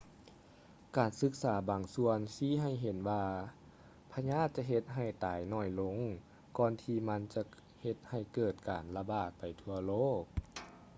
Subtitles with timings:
[0.97, 3.25] ການສຶກສາບາງສ່ວນຊີ້ໃຫ້ເຫັນວ່າ
[4.13, 5.97] ພະຍາດຈະເຮັດໃຫ້ຕາຍໜ້ອຍລົງ
[6.57, 7.41] ກ່ອນທີ່ມັນຈະ
[7.81, 10.21] ເຮັດໃຫ້ເກີດການລະບາດໄປທົ່ວໂລກ